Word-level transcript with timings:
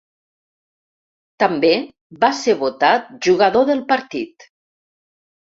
També 1.43 1.71
va 2.25 2.31
ser 2.39 2.57
votat 2.63 3.13
Jugador 3.29 3.71
del 3.71 3.85
Partit. 3.93 4.49